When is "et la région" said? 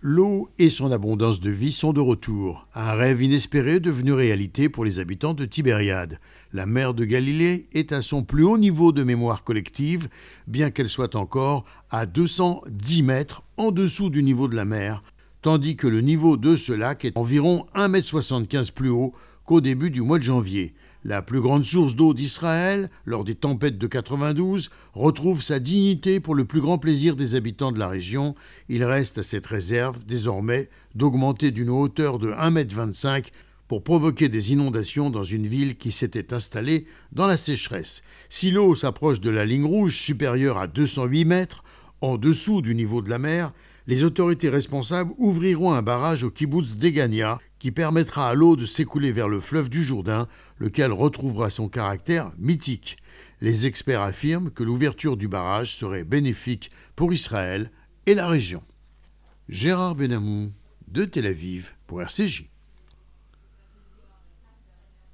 58.04-58.62